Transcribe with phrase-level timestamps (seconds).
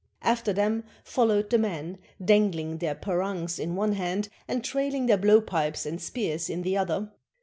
[0.23, 5.41] After them followed the men, dangling their parangs in one hand and traihng their blow
[5.41, 7.11] pipes and spears in the other.